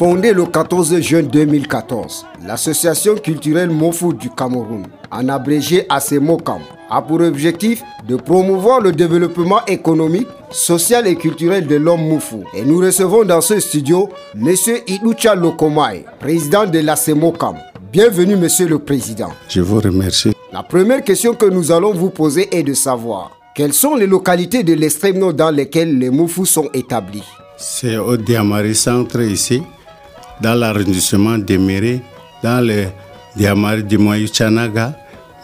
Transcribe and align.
Fondée 0.00 0.32
le 0.32 0.46
14 0.46 0.98
juin 1.02 1.22
2014, 1.24 2.24
l'association 2.46 3.16
culturelle 3.16 3.68
Mofu 3.68 4.14
du 4.14 4.30
Cameroun, 4.30 4.86
en 5.10 5.28
abrégé 5.28 5.84
ASEMOCAM, 5.90 6.62
a 6.88 7.02
pour 7.02 7.20
objectif 7.20 7.82
de 8.08 8.16
promouvoir 8.16 8.80
le 8.80 8.92
développement 8.92 9.60
économique, 9.66 10.26
social 10.50 11.06
et 11.06 11.16
culturel 11.16 11.66
de 11.66 11.76
l'homme 11.76 12.00
Moufou. 12.00 12.44
Et 12.54 12.62
nous 12.64 12.78
recevons 12.78 13.26
dans 13.26 13.42
ce 13.42 13.60
studio 13.60 14.08
M. 14.34 14.54
Ilucha 14.86 15.34
Lokomai, 15.34 16.06
président 16.18 16.64
de 16.64 16.78
l'ASEMOCAM. 16.78 17.56
Bienvenue, 17.92 18.36
Monsieur 18.36 18.68
le 18.68 18.78
Président. 18.78 19.28
Je 19.50 19.60
vous 19.60 19.80
remercie. 19.80 20.32
La 20.50 20.62
première 20.62 21.04
question 21.04 21.34
que 21.34 21.44
nous 21.44 21.72
allons 21.72 21.92
vous 21.92 22.08
poser 22.08 22.48
est 22.56 22.62
de 22.62 22.72
savoir 22.72 23.32
quelles 23.54 23.74
sont 23.74 23.96
les 23.96 24.06
localités 24.06 24.62
de 24.62 24.72
l'extrême 24.72 25.18
nord 25.18 25.34
dans 25.34 25.50
lesquelles 25.50 25.98
les 25.98 26.08
Moufous 26.08 26.46
sont 26.46 26.70
établis? 26.72 27.24
C'est 27.58 27.98
au 27.98 28.16
Diamari 28.16 28.74
Centre 28.74 29.20
ici, 29.20 29.62
dans 30.42 30.54
l'arrondissement 30.54 31.38
de 31.38 31.56
Méré, 31.56 32.00
dans 32.42 32.64
le 32.66 32.86
Diamari 33.36 33.84
du 33.84 33.98
Chanaga, 34.32 34.94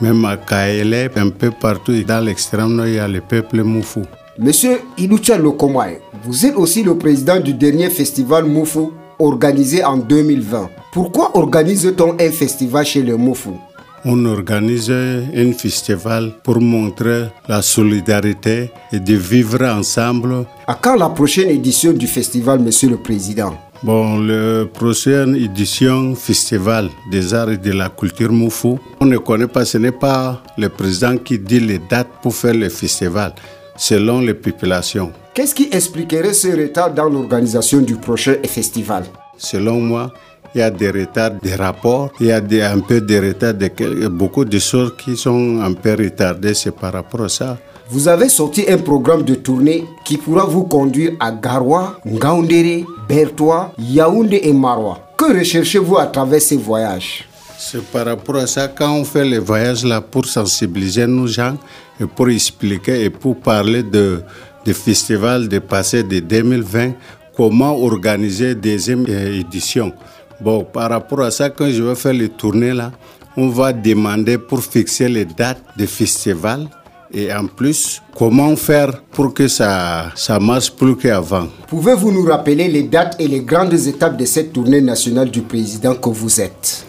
même 0.01 0.25
à 0.25 0.37
Kaele, 0.37 1.11
un 1.17 1.31
peu 1.31 1.51
partout 1.51 2.03
dans 2.03 2.25
l'extrême 2.25 2.75
nord, 2.75 2.87
il 2.87 2.95
y 2.95 2.99
a 2.99 3.09
le 3.09 3.21
peuple 3.21 3.63
Moufou. 3.63 4.03
Monsieur 4.39 4.81
Ilucha 4.99 5.39
Lokomai, 5.39 6.01
vous 6.23 6.45
êtes 6.45 6.57
aussi 6.57 6.83
le 6.83 6.97
président 6.99 7.41
du 7.41 7.55
dernier 7.55 7.89
festival 7.89 8.45
Moufou 8.45 8.93
organisé 9.19 9.83
en 9.83 9.97
2020. 9.97 10.69
Pourquoi 10.93 11.37
organise-t-on 11.37 12.17
un 12.21 12.31
festival 12.31 12.85
chez 12.85 13.03
les 13.03 13.15
Moufou? 13.15 13.57
On 14.05 14.25
organise 14.27 14.91
un 14.91 15.53
festival 15.53 16.33
pour 16.45 16.61
montrer 16.61 17.25
la 17.49 17.61
solidarité 17.61 18.71
et 18.93 19.01
de 19.01 19.15
vivre 19.15 19.65
ensemble. 19.65 20.45
À 20.69 20.75
quand 20.75 20.95
la 20.97 21.09
prochaine 21.09 21.49
édition 21.51 21.93
du 21.93 22.07
festival, 22.07 22.61
Monsieur 22.61 22.91
le 22.91 22.99
Président? 22.99 23.55
Bon, 23.87 24.19
la 24.19 24.67
prochaine 24.67 25.37
édition 25.37 26.17
festival 26.17 26.91
des 27.09 27.33
arts 27.33 27.53
et 27.53 27.57
de 27.57 27.71
la 27.71 27.89
culture 27.89 28.33
Moufou, 28.33 28.81
on 28.99 29.07
ne 29.07 29.17
connaît 29.17 29.47
pas, 29.47 29.65
ce 29.65 29.79
n'est 29.79 29.93
pas 29.93 30.43
le 30.59 30.69
président 30.69 31.17
qui 31.17 31.39
dit 31.39 31.61
les 31.61 31.79
dates 31.79 32.09
pour 32.21 32.35
faire 32.35 32.55
le 32.55 32.69
festival, 32.69 33.33
selon 33.77 34.23
les 34.23 34.35
populations. 34.35 35.13
Qu'est-ce 35.35 35.55
qui 35.55 35.69
expliquerait 35.71 36.35
ce 36.35 36.49
retard 36.49 36.95
dans 36.95 37.09
l'organisation 37.09 37.81
du 37.81 37.95
prochain 37.95 38.35
festival? 38.45 39.05
Selon 39.39 39.81
moi, 39.81 40.13
il 40.53 40.59
y 40.59 40.63
a 40.63 40.71
des 40.71 40.91
retards 40.91 41.39
des 41.41 41.55
rapports, 41.55 42.11
il 42.19 42.27
y 42.27 42.33
a 42.33 42.41
des, 42.41 42.63
un 42.63 42.81
peu 42.81 43.01
de 43.01 43.25
retard 43.25 43.55
de 43.55 44.09
beaucoup 44.09 44.45
de 44.45 44.59
choses 44.59 44.95
qui 44.99 45.17
sont 45.17 45.61
un 45.61 45.75
peu 45.75 45.95
retardées, 45.95 46.55
c'est 46.55 46.75
par 46.75 46.93
rapport 46.93 47.23
à 47.23 47.29
ça. 47.29 47.57
Vous 47.89 48.09
avez 48.09 48.29
sorti 48.29 48.65
un 48.69 48.79
programme 48.79 49.23
de 49.23 49.37
tournée 49.37 49.85
qui 50.05 50.17
pourra 50.17 50.45
vous 50.45 50.65
conduire 50.65 51.13
à 51.21 51.31
Garoua, 51.31 52.01
Ngaoundéré, 52.05 52.85
Bertois, 53.09 53.73
Yaoundé 53.79 54.41
et 54.43 54.53
Marois. 54.53 54.99
Que 55.17 55.39
recherchez-vous 55.39 55.97
à 55.97 56.07
travers 56.07 56.43
ces 56.43 56.57
voyages? 56.57 57.25
C'est 57.57 57.85
par 57.85 58.07
rapport 58.07 58.37
à 58.37 58.47
ça, 58.49 58.67
quand 58.67 58.93
on 58.93 59.05
fait 59.05 59.25
les 59.25 59.39
voyages 59.39 59.85
là 59.85 60.01
pour 60.01 60.27
sensibiliser 60.27 61.07
nos 61.07 61.29
gens 61.29 61.57
et 62.01 62.07
pour 62.07 62.29
expliquer 62.29 63.05
et 63.05 63.11
pour 63.11 63.37
parler 63.37 63.85
de, 63.85 64.21
de 64.65 64.73
festival 64.73 65.49
de 65.49 65.61
passé 65.61 66.03
de 66.03 66.19
2020, 66.19 66.93
comment 67.37 67.77
organiser 67.77 68.57
deuxième 68.57 69.07
édition. 69.07 69.93
Bon, 70.41 70.65
par 70.65 70.91
rapport 70.91 71.21
à 71.21 71.31
ça, 71.31 71.51
quand 71.51 71.71
je 71.71 71.83
vais 71.85 71.95
faire 71.95 72.13
les 72.13 72.29
tournées 72.31 72.75
là, 72.75 72.91
on 73.37 73.49
va 73.49 73.73
demander 73.73 74.39
pour 74.39 74.61
fixer 74.61 75.09
les 75.09 75.25
dates 75.25 75.63
de 75.77 75.87
festival 75.87 76.67
et 77.13 77.33
en 77.33 77.47
plus, 77.47 78.03
comment 78.17 78.55
faire 78.57 79.03
pour 79.13 79.33
que 79.33 79.49
ça, 79.49 80.13
ça 80.15 80.39
marche 80.39 80.71
plus 80.71 80.97
qu'avant? 80.97 81.49
Pouvez-vous 81.69 82.13
nous 82.13 82.25
rappeler 82.25 82.69
les 82.69 82.83
dates 82.83 83.17
et 83.19 83.29
les 83.29 83.41
grandes 83.41 83.75
étapes 83.75 84.17
de 84.17 84.25
cette 84.25 84.53
tournée 84.53 84.81
nationale 84.81 85.31
du 85.31 85.43
président 85.43 85.95
que 85.95 86.09
vous 86.09 86.41
êtes? 86.41 86.87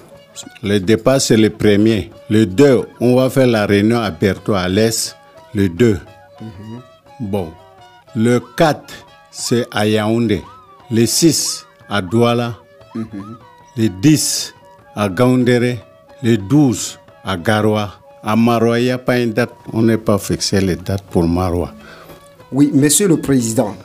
Le 0.62 0.80
départ, 0.80 1.20
c'est 1.20 1.38
le 1.38 1.50
premier. 1.50 2.12
Le 2.30 2.46
2, 2.46 2.82
on 3.00 3.16
va 3.16 3.30
faire 3.30 3.48
la 3.48 3.66
réunion 3.66 4.00
à 4.00 4.12
Berthoud 4.12 4.56
à 4.56 4.70
l'Est. 4.70 5.16
Le 5.54 5.70
2. 5.70 6.00
Bon. 7.20 7.50
Le 8.16 8.40
4, 8.56 8.82
c'est 9.32 9.66
à 9.72 9.88
Yaoundé. 9.88 10.42
Le 10.92 11.06
6, 11.06 11.66
à 11.90 12.02
Douala. 12.02 12.56
Le 13.76 13.90
10 13.90 14.54
à 14.96 15.10
Gaoundéré, 15.10 15.80
le 16.24 16.38
12 16.38 16.98
à 17.24 17.38
Garoua. 17.38 18.00
À 18.24 18.36
Maroua, 18.36 18.80
il 18.80 18.86
n'y 18.86 18.92
a 18.92 18.98
pas 18.98 19.20
une 19.20 19.32
date. 19.32 19.54
On 19.72 19.82
n'est 19.82 19.98
pas 19.98 20.18
fixé 20.18 20.60
les 20.60 20.76
dates 20.76 21.04
pour 21.10 21.28
Maroua. 21.28 21.74
Oui, 22.52 22.72
monsieur 22.74 23.08
le 23.08 23.18
président, 23.18 23.76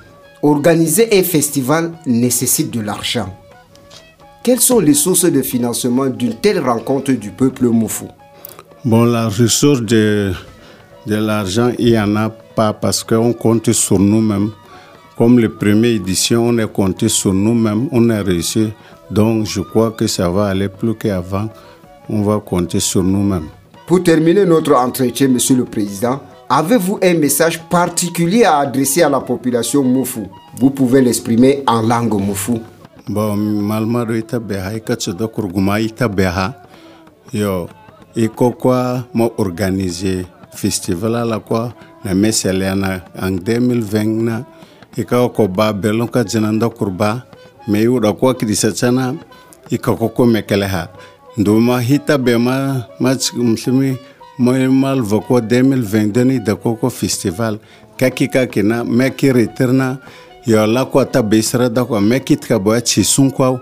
organiser 0.43 1.09
un 1.12 1.22
festival 1.22 1.93
nécessite 2.06 2.71
de 2.71 2.81
l'argent. 2.81 3.37
Quelles 4.42 4.60
sont 4.60 4.81
les 4.81 4.94
sources 4.94 5.25
de 5.25 5.42
financement 5.42 6.06
d'une 6.06 6.34
telle 6.34 6.59
rencontre 6.60 7.12
du 7.12 7.31
peuple 7.31 7.66
moufou? 7.66 8.09
Bon, 8.84 9.04
la 9.04 9.28
ressource 9.28 9.82
de, 9.82 10.32
de 11.06 11.15
l'argent, 11.15 11.71
il 11.78 11.92
n'y 11.92 11.98
en 11.98 12.16
a 12.16 12.28
pas 12.28 12.72
parce 12.72 13.04
qu'on 13.04 13.32
compte 13.32 13.71
sur 13.72 13.98
nous-mêmes. 13.98 14.50
Comme 15.16 15.38
la 15.38 15.48
première 15.48 15.92
édition, 15.92 16.48
on 16.48 16.59
est 16.59 16.72
compté 16.72 17.09
sur 17.09 17.32
nous-mêmes, 17.32 17.88
on 17.92 18.10
a 18.10 18.22
réussi. 18.22 18.71
Donc 19.10 19.47
je 19.47 19.60
crois 19.60 19.92
que 19.92 20.06
ça 20.06 20.28
va 20.28 20.47
aller 20.47 20.69
plus 20.69 20.94
qu'avant. 20.94 21.48
On 22.09 22.22
va 22.22 22.41
compter 22.41 22.81
sur 22.81 23.04
nous-mêmes. 23.04 23.47
Pour 23.87 24.03
terminer 24.03 24.44
notre 24.44 24.75
entretien, 24.75 25.28
Monsieur 25.28 25.56
le 25.56 25.65
Président, 25.65 26.20
avez-vous 26.48 26.98
un 27.03 27.15
message 27.15 27.60
particulier 27.69 28.44
à 28.44 28.59
adresser 28.59 29.03
à 29.03 29.09
la 29.09 29.20
population 29.20 29.82
Moufou? 29.82 30.28
Vous 30.59 30.70
pouvez 30.70 31.00
l'exprimer 31.03 31.62
en 31.66 31.82
langue 31.82 32.15
Moufou. 32.21 32.60
Bon, 33.09 33.37
malmado 33.37 34.15
ita 34.15 34.38
beha 34.38 34.76
ikatsudo 34.76 35.26
kurguma 35.28 35.81
ita 35.81 36.06
beha. 36.09 36.54
Yo, 37.32 37.69
iko 38.15 38.50
kwa 38.53 39.04
mo 39.15 39.32
organiser 39.38 40.25
festival 40.54 41.26
la 41.28 41.41
kwa 41.41 41.72
na 42.04 42.15
mesele 42.15 42.75
na 42.75 43.00
en 43.21 43.38
2020 43.38 44.22
na 44.22 44.44
ika 44.97 45.28
ko 45.28 45.48
ba 45.48 45.72
belon 45.72 46.06
ka 46.09 46.22
jinanda 46.25 46.69
kurba 46.69 47.25
me 47.69 47.81
yuda 47.82 48.12
kwa 48.12 48.34
kidisa 48.34 48.72
chana 48.72 49.15
ika 49.71 49.92
ha 49.92 50.88
ndo 51.37 51.60
mahita 51.60 52.19
be 52.19 52.37
ma 52.37 52.84
matsimhlimi 53.00 53.97
malva 54.38 55.20
ko 55.20 55.41
2022 55.41 56.25
ni 56.25 56.38
da 56.38 56.54
koko 56.54 56.91
festival. 56.91 57.59
Kaki 57.97 58.28
kaki 58.28 58.62
na 58.62 58.84
me 58.84 59.10
ki 59.10 59.32
retir 59.32 59.72
na 59.72 59.97
yo 60.44 60.66
lakua 60.66 61.04
ta 61.04 61.22
be 61.22 61.42
sra 61.42 61.69
dakua 61.69 62.00
me 62.00 62.21
kitka 62.21 62.59
boya 62.59 62.81
tsi 62.81 63.04
sunkuau 63.04 63.60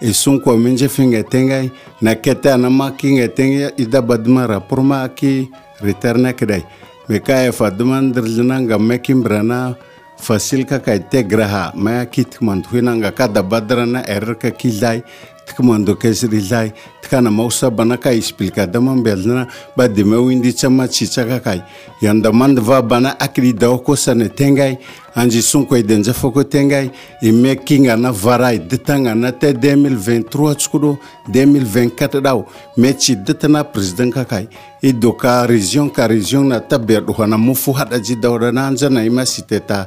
e 0.00 0.12
sunkuau 0.12 0.56
minze 0.56 0.88
finge 0.88 1.22
tengai 1.22 1.70
na 2.00 2.14
kete 2.14 2.52
ana 2.52 2.70
ma 2.70 2.90
kinge 2.90 3.28
tenge 3.28 3.72
i 3.76 3.84
daba 3.86 4.16
duma 4.16 4.46
rapor 4.46 4.82
ma 4.82 5.02
aki 5.02 5.50
retir 5.82 6.18
na 6.18 6.32
kidai 6.32 6.64
me 7.08 7.18
ka 7.18 7.42
e 7.44 7.52
fa 7.52 7.70
duma 7.70 8.00
ndirlina 8.00 8.60
nga 8.60 8.78
me 8.78 8.98
kimbra 8.98 9.42
na 9.42 9.74
fasil 10.16 10.64
kaka 10.64 10.94
i 10.94 11.00
te 11.00 11.22
graha 11.22 11.72
me 11.74 11.98
a 12.00 12.06
kitk 12.06 12.40
mantuhi 12.40 12.80
na 12.82 12.94
nga 12.94 13.10
ka 13.10 13.26
daba 13.26 13.60
dra 13.60 13.86
na 13.86 14.00
erir 14.06 14.38
ka 14.38 14.50
kidai 14.50 15.02
tkmando 15.50 15.94
kesri 15.94 16.40
lai 16.50 16.72
tkana 17.02 17.30
mausa 17.30 17.70
bana 17.70 17.96
ka 17.96 18.10
explica 18.10 18.66
da 18.66 18.80
man 18.80 19.02
belna 19.02 19.46
ba 19.76 19.88
de 19.88 20.04
me 20.04 20.16
windi 20.16 20.52
chama 20.52 20.86
chicha 20.88 21.24
ka 21.26 21.38
kai 21.40 21.62
yanda 22.00 22.32
man 22.32 22.54
va 22.54 22.82
bana 22.82 23.16
akri 23.18 23.52
da 23.52 23.68
ko 23.78 23.94
sane 23.96 24.28
tengai 24.28 24.78
anji 25.14 25.42
sun 25.42 25.66
ko 25.66 25.74
denja 25.82 26.12
foko 26.14 26.42
tengai 26.44 26.90
e 27.22 27.32
me 27.32 27.56
kinga 27.56 27.96
na 27.96 28.12
varai 28.12 28.58
ditanga 28.58 29.14
na 29.14 29.30
te 29.32 29.52
2023 29.52 30.54
tskudo 30.54 30.98
2024 31.28 32.20
daw 32.20 32.44
me 32.76 32.94
chi 32.94 33.16
ditana 33.16 33.64
president 33.64 34.14
ka 34.14 34.24
kai 34.24 34.46
e 34.82 34.92
do 34.92 35.12
ka 35.12 35.46
region 35.46 35.90
ka 35.90 36.06
region 36.06 36.48
na 36.48 36.60
taber 36.60 37.00
do 37.00 37.26
na 37.26 37.36
mufu 37.36 37.72
hada 37.72 37.98
ji 37.98 38.14
dawra 38.16 38.52
na 38.52 38.66
anja 38.68 38.88
na 38.88 39.02
ima 39.04 39.24
siteta 39.26 39.86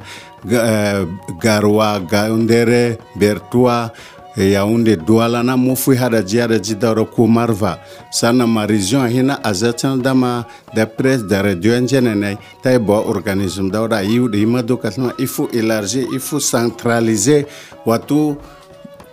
garwa 1.40 2.00
gaundere 2.00 2.98
bertua 3.16 3.90
yaunde 4.36 4.96
duala 4.96 5.42
na 5.42 5.56
mufu 5.56 5.94
hada 5.94 6.22
jiada 6.22 6.58
jidaro 6.58 7.04
ku 7.06 7.26
marva. 7.28 7.78
Sana 8.10 8.46
ma 8.46 8.66
region 8.66 9.08
hina 9.08 9.38
azatan 9.44 10.02
dama 10.02 10.44
da 10.74 10.86
presse 10.86 11.26
da 11.28 11.42
radio 11.42 11.80
njene 11.80 12.36
tay 12.62 12.78
bo 12.78 13.04
organisme 13.06 13.70
dawda 13.70 14.00
yiwde 14.02 14.38
hima 14.38 14.62
do 14.62 14.76
katma 14.76 15.12
il 15.18 15.26
faut 15.26 15.48
élargir 15.54 16.06
il 16.12 16.20
faut 16.20 16.40
centraliser 16.40 17.46
watu 17.86 18.36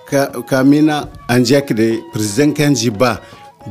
ka, 0.09 0.27
kamina 0.49 1.07
anjak 1.27 1.73
de 1.73 1.99
président 2.13 2.53
kanjiba 2.53 3.19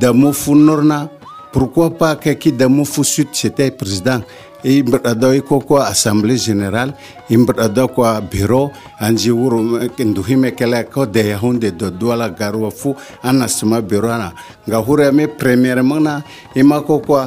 da 0.01 0.13
mufu 0.13 0.55
norna 0.55 1.09
pourquoi 1.53 1.91
pas 1.91 2.17
kaki 2.17 2.53
da 2.53 2.69
mufu 2.69 3.05
sud 3.05 3.29
c'était 3.33 3.71
président. 3.71 4.21
I 4.63 4.83
mbaɗa 4.83 5.35
i 5.37 5.41
ko 5.41 5.61
ko 5.61 5.77
assemblée 5.79 6.37
générale. 6.37 6.93
I 7.31 7.37
mbaɗa 7.37 7.87
ko 7.95 8.03
bureau. 8.31 8.71
Anji 9.01 9.31
wuro 9.31 9.61
ndu 9.99 10.23
hime 10.23 10.53
kele 10.55 10.85
ko 10.93 11.07
de 11.07 11.35
hunde 11.35 11.71
do 11.77 11.91
duala 11.91 12.29
garwa 12.29 12.71
fu 12.71 12.95
ana 13.23 13.49
suma 13.49 13.81
bureau 13.81 14.11
ana 14.13 14.33
nga 14.69 14.79
hure 14.79 15.11
me 15.13 15.27
premièrement 15.29 16.01
na 16.01 16.23
ima 16.55 16.81
ko 16.83 16.99
ko 17.01 17.21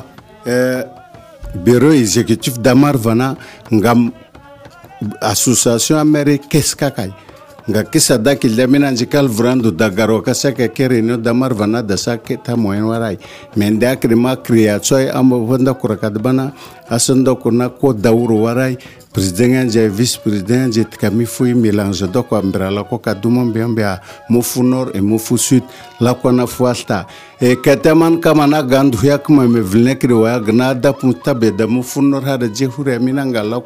eh, 0.46 0.84
bureau 1.56 1.92
exécutif 1.92 2.60
damar 2.60 2.98
vana 2.98 3.36
association 5.22 5.98
amérique 5.98 6.48
qu'est-ce 6.50 6.76
nga 7.70 7.84
kisa 7.84 8.18
dakil 8.20 8.56
da 8.56 8.68
mina 8.68 8.92
jikal 8.92 9.28
vrando 9.28 9.72
da 9.72 9.88
garo 9.90 10.20
ka 10.22 10.34
saka 10.36 10.68
kere 10.68 11.02
no 11.02 11.16
da 11.18 11.34
marvana 11.34 11.82
da 11.82 11.96
sake 11.98 12.38
ta 12.44 12.56
moyen 12.56 12.84
warai 12.84 13.18
men 13.56 13.80
da 13.80 13.96
krima 13.96 14.36
kriya 14.36 14.80
choi 14.84 15.08
amba 15.10 15.38
vanda 15.40 15.74
kurakad 15.74 16.20
bana 16.20 16.52
asando 16.90 17.36
kuna 17.40 17.70
ko 17.70 17.94
dauro 17.94 18.36
warai 18.44 18.76
president 19.14 19.72
je 19.72 19.88
vice 19.90 20.18
president 20.20 20.74
je 20.76 20.84
kami 20.84 21.26
fui 21.26 21.54
mélange 21.54 22.04
do 22.12 22.24
ko 22.24 22.36
ambra 22.36 22.68
la 22.70 22.84
ko 22.84 22.98
kaduma 22.98 23.46
mbia 23.46 24.02
mo 24.30 24.42
fu 24.42 24.64
nord 24.64 24.92
et 24.96 25.02
mo 25.02 25.18
fu 25.18 25.38
sud 25.38 25.64
la 26.02 26.14
ko 26.14 26.32
na 26.32 26.46
fuasta 26.46 27.06
e 27.44 27.56
ketaman 27.60 28.22
kamana 28.24 28.64
ganduya 28.64 29.18
kuma 29.20 29.44
me 29.48 29.60
vilnekri 29.60 30.14
wa 30.14 30.40
gna 30.40 30.74
da 30.74 30.94
punta 30.94 31.34
be 31.36 31.52
da 31.52 31.68
mu 31.68 31.84
funnor 31.84 32.24
hada 32.24 32.48
jehura 32.48 32.98
mina 33.00 33.26
ngala 33.26 33.60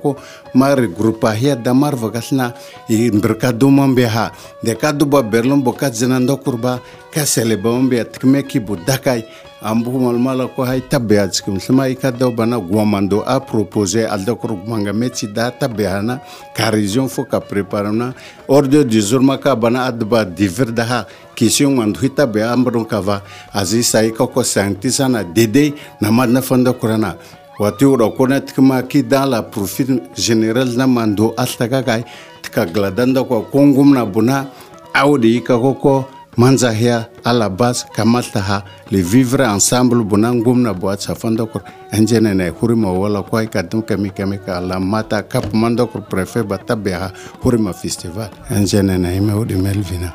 mar 0.56 0.78
grupa 0.88 1.32
hia 1.34 1.56
da 1.56 1.74
mar 1.76 1.94
vagasna 1.96 2.54
e 2.90 3.12
mbrka 3.12 3.52
do 3.54 3.70
mambe 3.70 4.02
ha 4.10 4.32
de 4.64 4.74
kadu 4.74 5.06
ba 5.06 5.22
berlon 5.22 5.62
bokat 5.62 5.94
zinando 5.94 6.38
kurba 6.38 6.82
ka 7.14 7.22
selebombe 7.26 8.04
tikme 8.12 8.42
budakai 8.66 9.22
an 9.62 9.82
bugumɔlma 9.84 10.36
la 10.38 10.48
ko 10.48 10.64
hay 10.64 10.82
tabeya 10.82 11.28
jigim 11.28 11.58
tlema 11.58 11.90
i 11.90 11.96
ka 11.96 12.12
daw 12.12 12.32
bana 12.32 12.60
guamando 12.60 13.24
a 13.26 13.40
propose 13.40 14.06
al 14.06 14.24
dakor 14.24 14.54
gumanga 14.54 14.94
meti 14.94 15.28
da 15.28 15.50
tabeya 15.52 16.02
na. 16.04 16.20
Ka 16.56 16.70
région 16.70 17.10
fo 17.10 17.24
ka 17.26 17.40
prépare 17.40 17.92
na. 17.92 18.14
Ordre 18.48 18.84
du 18.84 19.02
jour 19.02 19.22
ma 19.22 19.38
ka 19.38 19.56
bana 19.56 19.86
a 19.86 19.92
deba 19.92 20.26
divir 20.26 20.72
daha. 20.72 21.08
Question 21.36 21.74
ngwandu 21.74 22.00
hi 22.02 22.10
tabeya 22.10 22.52
a 22.54 22.58
mbadon 22.58 22.86
ka 22.86 23.02
va 23.02 23.22
azi 23.54 23.84
sa 23.84 24.04
i 24.04 24.12
ka 24.12 24.28
ko 24.28 24.44
saintisa 24.44 25.10
na 25.10 25.24
dede 25.24 25.74
na 26.02 26.12
mad 26.12 26.30
na 26.30 26.42
fanda 26.42 26.74
kurana 26.74 27.16
wati 27.60 27.86
wura 27.86 28.10
kona 28.16 28.40
tikima 28.42 28.84
ki 28.84 29.02
dans 29.04 29.26
la 29.26 29.42
profit 29.42 29.88
général 30.16 30.70
na 30.78 30.86
mando 30.86 31.34
a 31.38 31.46
tlaka 31.46 31.82
kai 31.84 32.04
tika 32.44 32.66
gladanda 32.66 33.24
ko 33.24 33.42
kongum 33.52 33.94
na 33.94 34.06
buna. 34.06 34.46
Awde 34.94 35.26
i 35.26 35.42
ka 35.42 35.58
ko 35.58 35.74
ko 35.74 36.06
manzahia 36.38 37.10
à 37.26 37.34
la 37.34 37.50
base 37.50 37.86
kamaltaha 37.96 38.64
le 38.92 39.00
vivre 39.02 39.42
ensemble 39.42 40.04
bunangum 40.04 40.62
na 40.62 40.74
boat 40.74 40.98
safandokor 41.02 41.62
enjene 41.92 42.34
ne 42.36 42.50
hurima 42.50 42.92
wala 42.92 43.24
kwai 43.24 43.48
kadum 43.48 43.82
kami 43.82 44.12
kami 44.12 44.38
ka 44.38 44.62
la 44.62 44.80
mata 44.80 45.24
kap 45.24 45.52
mandokor 45.54 46.02
préfet 46.08 46.44
batabeha 46.44 47.12
hurima 47.44 47.74
festival 47.74 48.30
enjene 48.52 48.98
ne 48.98 49.16
ime 49.18 49.34
udi 49.34 49.56
melvina 49.56 50.14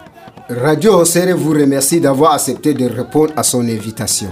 Radio 0.49 0.99
Osere 1.01 1.33
vous 1.35 1.53
remercie 1.55 2.01
d'avoir 2.01 2.35
accepté 2.35 2.75
de 2.75 2.85
répondre 2.87 3.33
à 3.37 3.43
son 3.43 3.61
invitation. 3.61 4.29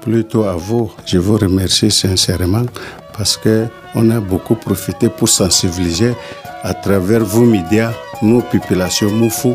Plutôt 0.00 0.44
à 0.44 0.54
vous, 0.54 0.90
je 1.04 1.18
vous 1.18 1.36
remercie 1.36 1.90
sincèrement 1.90 2.64
parce 3.16 3.36
que 3.36 3.66
on 3.94 4.08
a 4.10 4.20
beaucoup 4.20 4.54
profité 4.54 5.08
pour 5.10 5.28
sensibiliser 5.28 6.14
à 6.62 6.72
travers 6.72 7.22
vos 7.24 7.44
médias, 7.44 7.92
nos 8.22 8.40
populations 8.40 9.10
moufou 9.10 9.54